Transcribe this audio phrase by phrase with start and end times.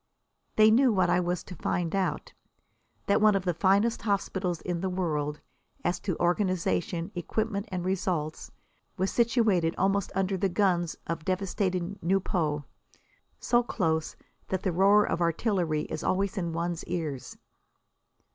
[0.55, 2.33] They knew what I was to find out
[3.05, 5.41] that one of the finest hospitals in the world,
[5.83, 8.49] as to organisation, equipment and results,
[8.97, 12.63] was situated almost under the guns of devastated Nieuport,
[13.39, 14.15] so close
[14.47, 17.37] that the roar of artillery is always in one's ears.